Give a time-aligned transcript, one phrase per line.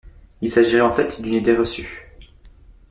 [0.41, 2.09] Il s'agirait en fait d'une idée reçue.